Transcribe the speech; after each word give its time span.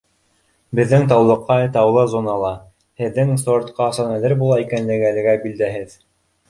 Беҙҙең 0.79 1.03
Таулыҡай 1.11 1.67
таулы 1.75 2.07
зонала, 2.15 2.51
һеҙҙең 3.05 3.37
сорт 3.45 3.73
ҡасан 3.81 4.13
әҙер 4.19 4.37
була 4.43 4.61
икәнлеге 4.67 5.11
әлегә 5.15 5.41
билдәһеҙ 5.47 6.01